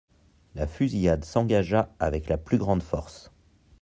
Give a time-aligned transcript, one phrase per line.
[0.55, 3.29] La fusillade s'engagea avec la plus grande force.